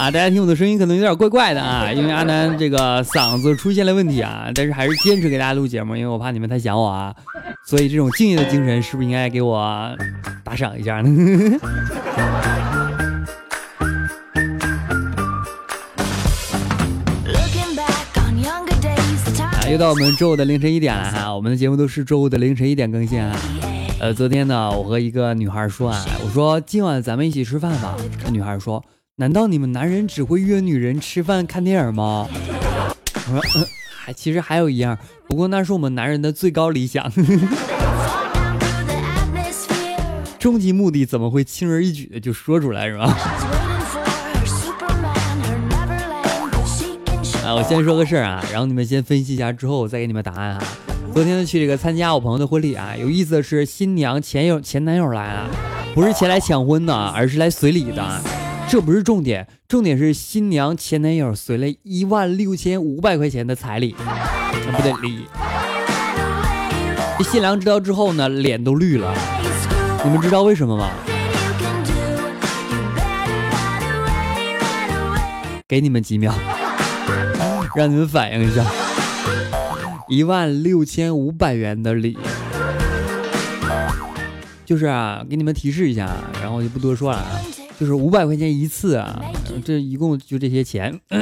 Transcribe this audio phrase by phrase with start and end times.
[0.00, 7.14] 啊，大家听我的声音可能有点怪怪的啊，因为阿南这个嗓子出现了问题啊，但是还是坚持给大家录节目，因为我怕你们太想我啊，
[7.66, 9.94] 所以这种敬业的精神是不是应该给我
[10.42, 11.58] 打赏一下呢？
[19.44, 23.36] 啊，又到我们周五的凌晨一点了哈，我们的节目都是周五的凌晨一点更新啊。
[24.00, 27.94] 呃，昨天呢，我和一个女孩说啊，我说今晚咱们一起吃饭吧，
[28.24, 28.82] 那女孩说。
[29.20, 32.26] 难道你们男人只会约女人吃饭看电影吗？
[33.84, 37.12] 还其实还有一样，不过那是我们男人的最高理想。
[40.38, 43.04] 终极目的怎么会轻而易举的就说出来是吧？
[47.44, 50.66] 啊，我先说个事儿啊，然后你们先分析一下，之后我再给你们答案哈。
[51.12, 55.50] 昨天去这个参加我朋友的婚礼啊，有意思的是新娘前友前男友来了，
[55.94, 58.39] 不是前来抢婚的，而是来随礼的。
[58.70, 63.96] 这不是重点，重点是新娘前男友随了一万六千五百块钱的彩礼，
[64.76, 65.26] 不对礼。
[67.18, 69.12] 这新娘知道之后呢，脸都绿了。
[70.04, 70.88] 你们知道为什么吗？
[75.66, 76.32] 给你们几秒，
[77.74, 78.64] 让你们反应一下。
[80.08, 82.16] 一万六千五百元的礼，
[84.64, 86.08] 就是啊，给你们提示一下，
[86.40, 87.26] 然后就不多说了啊。
[87.80, 89.18] 就是五百块钱一次啊，
[89.64, 91.00] 这一共就这些钱。
[91.08, 91.18] 哎，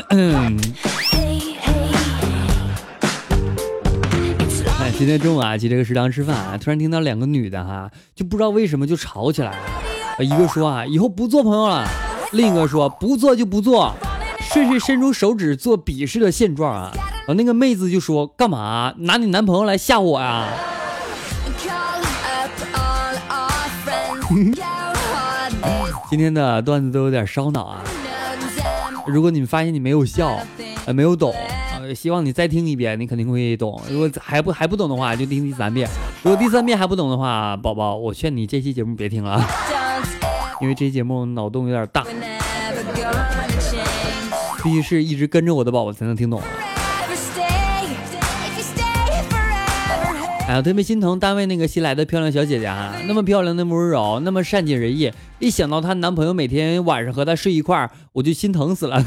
[4.99, 10.25] 今天中午啊，去这个食堂吃饭啊，突然听到两个女的哈，就不知道为什么就吵起来了。
[10.25, 11.87] 一个说啊，以后不做朋友了；
[12.33, 13.95] 另一个说不做就不做，
[14.41, 16.91] 顺势伸出手指做鄙视的现状啊。
[17.19, 20.49] 然后那个妹子就说，干嘛拿你男朋友来吓我呀？
[26.11, 27.85] 今天的段子都有点烧脑啊！
[29.07, 30.39] 如果你发现你没有笑，
[30.87, 31.35] 呃，没有懂，
[31.95, 33.79] 希望你再听一遍，你肯定会懂。
[33.91, 35.89] 如果还不还不懂的话，就听第三遍。
[36.23, 39.47] 如果第三遍还不懂的话，宝宝，我劝你这期节目别听了，
[40.63, 42.05] 因为这期节目脑洞有点大，
[44.63, 46.41] 必须是一直跟着我的宝宝才能听懂。
[50.49, 55.13] 哎呀，特别心疼单位那个新来的漂亮小姐姐啊，那么漂亮，那么温柔，那么善解人意。
[55.39, 59.05] 一想到她男朋友每天晚上和她睡一块儿，我就心疼死了。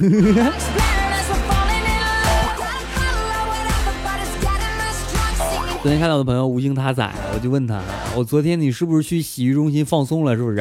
[5.81, 7.81] 昨天看到我的朋友无精打采，我就问他，
[8.15, 10.35] 我昨天你是不是去洗浴中心放松了？
[10.35, 10.57] 是不是？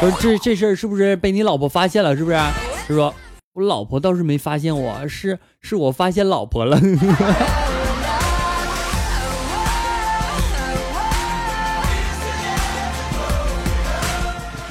[0.00, 2.16] 说这这事儿是不是被你老婆发现了？
[2.16, 2.36] 是不是？
[2.38, 3.14] 他说
[3.52, 6.80] 我老婆倒是没发现我，是是我发现老婆了。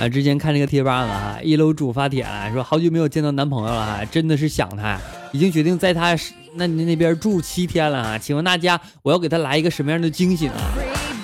[0.02, 5.00] 啊，之前看那个贴吧了哈，一楼主发帖了，说好久没有见到男朋友了哈，真的是想他，
[5.32, 6.18] 已经决定在他
[6.56, 10.54] 那那边住七天了啊，请问大家，我要给他来一个什么样的惊喜呢？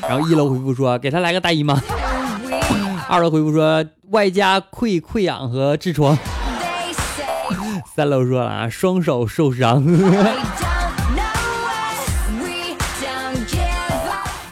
[0.07, 1.81] 然后一楼回复说，给他来个大姨妈。
[3.09, 6.16] 二楼回复说，外加溃溃疡和痔疮。
[7.95, 9.83] 三楼说了啊，双手受伤。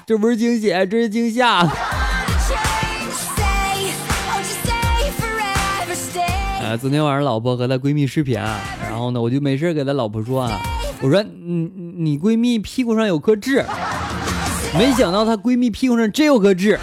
[0.07, 1.71] 这不是惊喜，这是惊吓。
[6.65, 8.59] 啊，昨天晚上老婆和她闺蜜视频啊，
[8.89, 10.59] 然后呢，我就没事给她老婆说啊，
[10.99, 13.63] 我说你你闺蜜屁股上有颗痣，
[14.75, 16.79] 没想到她闺蜜屁股上真有颗痣，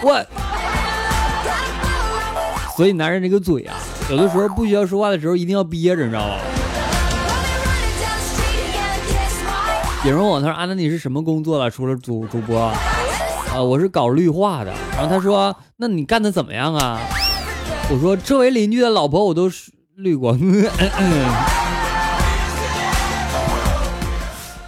[0.00, 0.24] 我，
[2.76, 3.74] 所以男人这个嘴啊，
[4.08, 6.38] 有的时候不需要说话的时候一定要憋着，你知道吧？
[10.04, 11.68] 有人问我，他说阿南你是什么工作了？
[11.68, 14.72] 除了主主播，啊，我是搞绿化的。
[14.92, 17.00] 然后他说，那你干的怎么样啊？
[17.88, 19.48] 我说周围邻居的老婆我都
[19.94, 20.36] 绿过，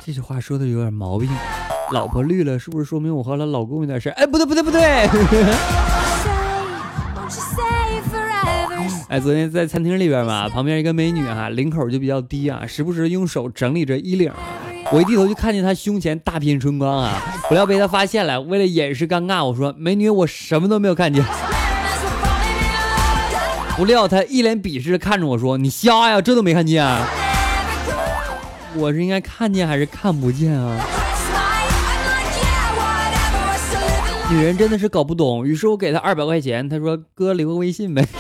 [0.06, 1.28] 这句话说的有点毛病。
[1.90, 4.80] 老婆绿了，是不是说明我和她老公有点事哎，不对不对不对。
[9.08, 14.32] 哎，昨天在餐厅里边嘛，旁边一个美女啊，领口就比较低啊，时不时用手整理着衣领。
[14.92, 18.40] 我一低头就看见她胸前大片春光啊，不料被她发现了。
[18.40, 21.24] 为了掩饰尴尬，我说美女，我什么都没有看见。
[23.78, 26.84] 不料他一脸鄙视的看着我说：“你瞎呀，这都没看见？
[28.74, 30.84] 我是应该看见还是看不见啊？”
[34.30, 38.04] 女人真的是搞不懂，于是我给她二百块钱，她说：“哥留个微信呗。”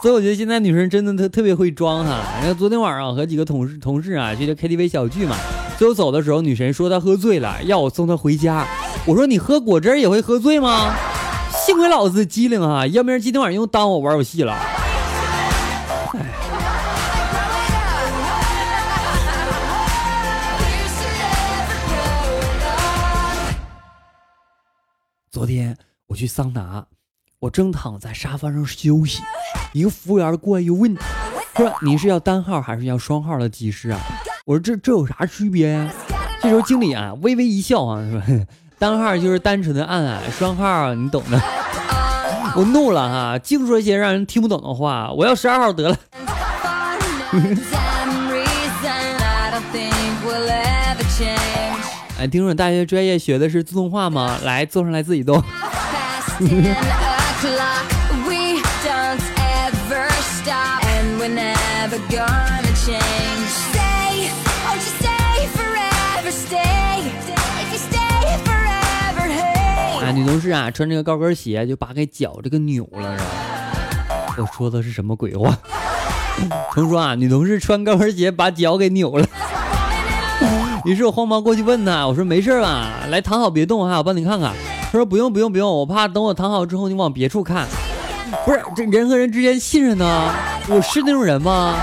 [0.00, 2.20] 所以我觉得现在女生真的特特别会装哈。
[2.38, 5.34] 然后昨天晚上和几个同事同事啊去 KTV 小聚嘛，
[5.76, 8.64] 最后走的时候，女神说她喝醉了，要我送她回家。
[9.04, 10.94] 我说你喝果汁也会喝醉吗？
[11.66, 14.56] 幸亏老子机灵啊，要不然今天晚上又耽误我玩游戏了。
[25.28, 25.76] 昨天
[26.06, 26.86] 我去桑拿，
[27.40, 29.20] 我正躺在沙发上休息，
[29.72, 30.96] 一个服务员过来又问
[31.56, 33.98] ：“说你是要单号还是要双号的技师啊？”
[34.46, 35.92] 我说：“这这有啥区别呀？”
[36.40, 38.46] 这时候经理啊微微一笑啊说。
[38.78, 41.42] 单号就是单纯的按按，双号你懂的。
[42.56, 45.12] 我怒了哈，净说一些让人听不懂的话。
[45.12, 45.96] 我要十二号得了。
[52.18, 54.38] 哎，听说大学专业学的是自动化吗？
[54.42, 55.42] 来，坐上来自己动。
[70.26, 73.30] 同事啊，穿这个高跟鞋就把给脚这个扭了，是吧？
[74.38, 75.56] 我说的是什么鬼话？
[76.74, 79.26] 同说啊，女同事穿高跟鞋把脚给扭了。
[80.84, 83.06] 于是我慌忙过去问她，我说没事吧？
[83.08, 84.52] 来躺好别动哈，我帮你看看。
[84.82, 87.66] 她说不用不用不用，我怕等我躺好之后你往别处看。
[88.44, 90.30] 不是这人和人之间信任呢？
[90.68, 91.76] 我是那种人吗？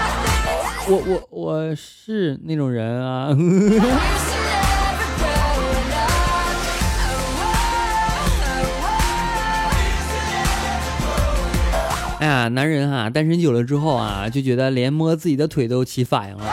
[0.88, 3.30] 我我我是那种人啊。
[12.24, 16.46] 哎呀，男人哈，单身久了之后啊，就觉得连摸自己的腿都起反应了。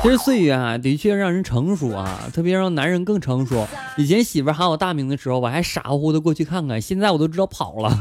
[0.00, 3.66] 其实岁月啊，的确让人成熟啊，特别让男人更成熟。
[3.96, 7.92] 以前媳妇喊我大名的时候，我还傻乎乎的过去看看，现在我都知道跑了。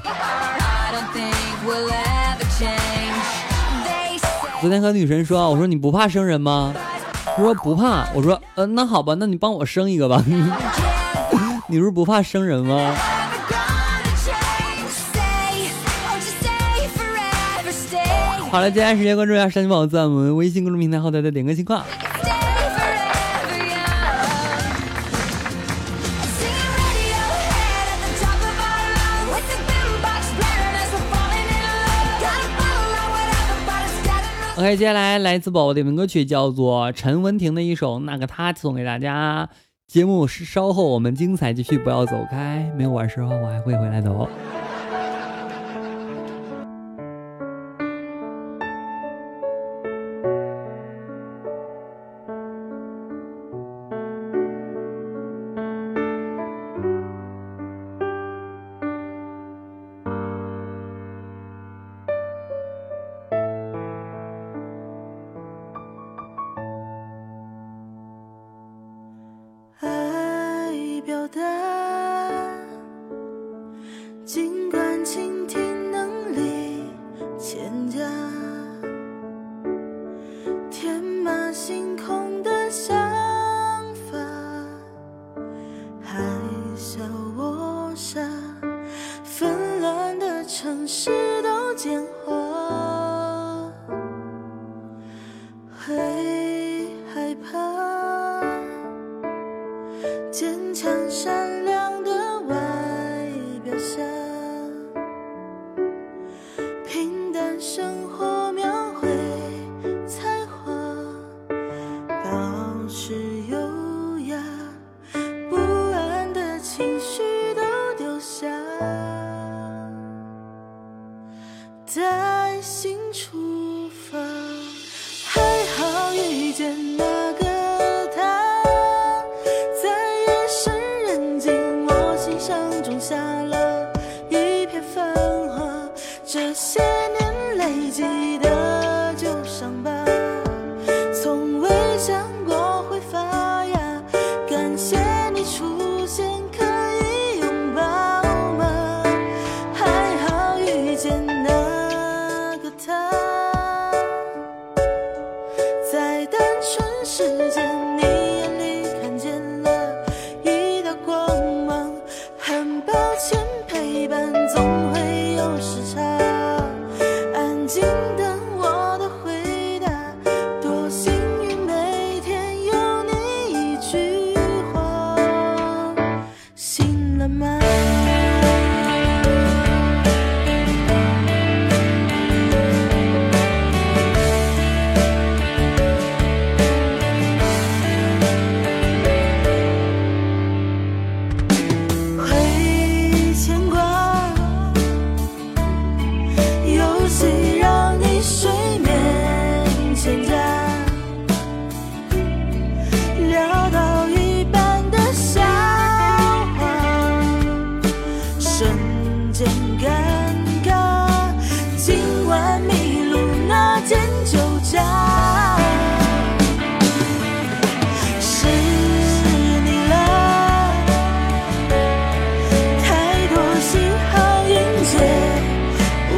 [4.61, 6.75] 昨天和女神说，我说你不怕生人吗？
[7.35, 8.07] 她说不怕。
[8.13, 10.23] 我说，呃，那好吧，那你帮我生一个吧。
[11.67, 12.95] 你不是不怕生人吗？
[18.51, 21.83] 好了，接下来时间关注一下山宝在我们微信公众平台后台的点歌情况。
[34.57, 39.49] OK，接下来来自宝宝点名歌曲叫做陈文婷的一首《那个他》送给大家。
[39.85, 44.29] 节目是稍后我们精彩继续，不要走开，没有完事后我还会回来的哦。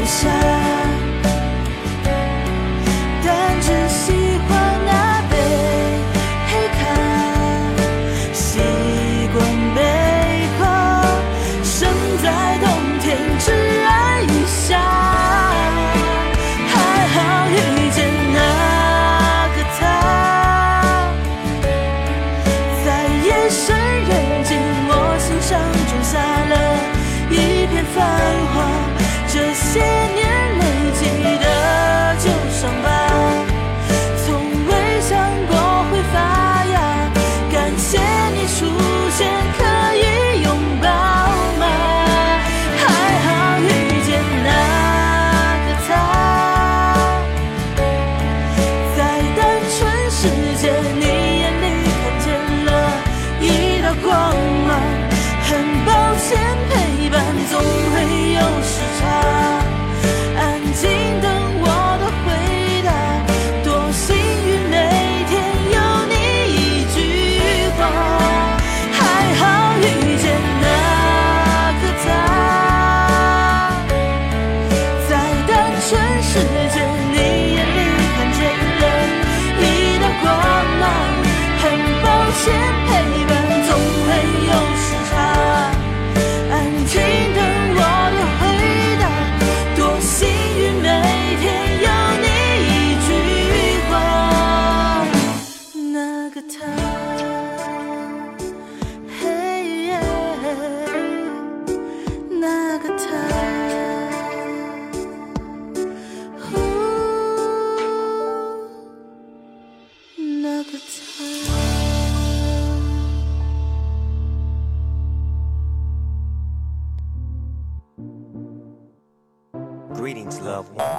[0.08, 0.57] shine.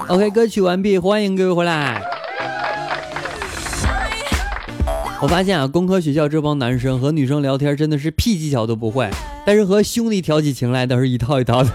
[0.07, 2.01] OK，歌曲完毕，欢迎各位回来。
[5.21, 9.09] 我发现啊，工科学校这帮男生和女生聊天真的是屁技巧都不会，
[9.45, 11.69] 但是和兄弟挑起情来都是一套一套的。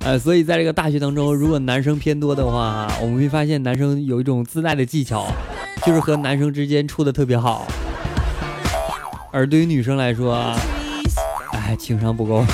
[0.06, 5.26] 呃，所以在这个大学当中，如果男生偏多的话，我们会发现男生有一种自带的技巧，
[5.84, 7.66] 就是和男生之间处的特别好。
[9.30, 10.54] 而对于女生来说，
[11.52, 12.44] 哎，情商不够。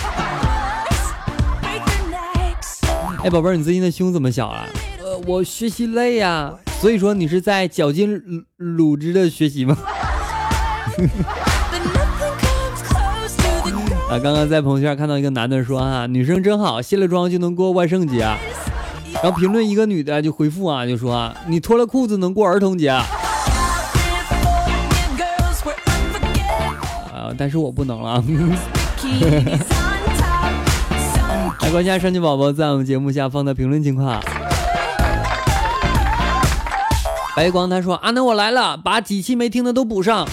[3.25, 4.67] 哎，宝贝儿，你最近的胸怎么小了？
[5.03, 8.21] 呃，我学习累呀，所以说你是在绞尽
[8.59, 9.75] 乳汁的学习吗？
[14.11, 18.19] 啊，刚刚在朋友圈看到一个男的说啊，女生真好，卸了妆就能过万圣节。
[18.19, 22.91] 然后评论一个女的就回复啊，就说啊你脱了裤子能过儿童节。
[22.91, 23.07] 啊，
[27.39, 28.23] 但是我不能了。
[31.63, 34.21] 来关一下上级宝宝在我们节目下方的评论情况。
[37.37, 40.25] 白光他说：“阿南我来了，把几期没听的都补上，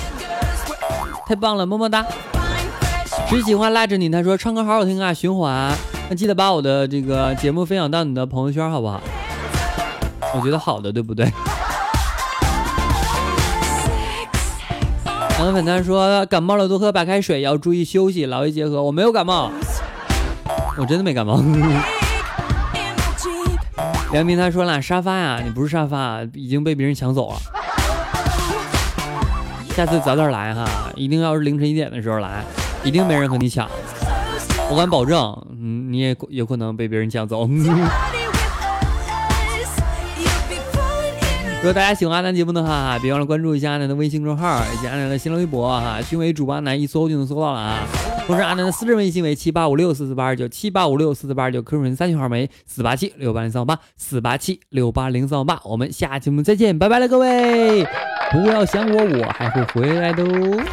[1.26, 2.06] 太棒了，么么哒。”
[3.28, 5.76] 只喜欢赖着你，他说：“唱歌好好听啊，循环。
[6.10, 9.02] 那记得把我的这个节目分享到你的朋友圈，好不好？
[10.36, 11.32] 我觉得好的，对不对？”
[15.40, 19.50] 杨粉他说：“感冒了多喝白开水，要注意休息，劳逸结合。”我没有感冒。
[20.78, 21.42] 我真的没感冒。
[24.12, 27.38] 梁斌他说了，沙发呀，你不是沙发，已经被别人抢走了。
[29.76, 32.44] 下次早点来哈，一定要是凌晨一点的时候来，
[32.84, 33.70] 一定没人和你抢。
[34.70, 35.18] 我敢保证，
[35.52, 37.48] 嗯，你也有可能被别人抢走。
[41.62, 47.88] 如果大家喜欢阿南节目的话，别忘了关注一下阿南的微信公众号以及阿南的新浪微博哈，均为主播阿南，一搜就能搜到了啊。
[48.26, 55.62] 同时，阿南的私人微信为七八五六四四八二九七八五六四四八二九，客人三群号为四八七六八零三五八四八七六八零三五八。
[55.64, 57.86] 我们下期节目再见，拜拜了各位！
[58.32, 60.64] 不要想我，我还会回来的哦。